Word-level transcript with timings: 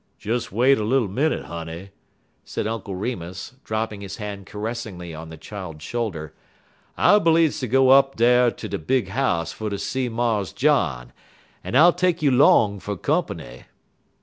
"Des 0.19 0.41
wait 0.51 0.79
a 0.79 0.83
little 0.83 1.07
minnit, 1.07 1.43
honey," 1.45 1.91
said 2.43 2.65
Uncle 2.65 2.95
Remus, 2.95 3.53
dropping 3.63 4.01
his 4.01 4.17
hand 4.17 4.47
caressingly 4.47 5.13
on 5.13 5.29
the 5.29 5.37
child's 5.37 5.83
shoulder. 5.83 6.33
"I 6.97 7.19
bleedz 7.19 7.59
ter 7.61 7.67
go 7.67 7.91
up 7.91 8.15
dar 8.15 8.49
ter 8.49 8.67
de 8.67 8.79
big 8.79 9.09
house 9.09 9.51
fer 9.51 9.69
ter 9.69 9.77
see 9.77 10.09
Mars 10.09 10.53
John, 10.53 11.13
en 11.63 11.75
I'll 11.75 11.93
take 11.93 12.23
you 12.23 12.31
'long 12.31 12.79
fer 12.79 12.95
comp'ny." 12.95 13.65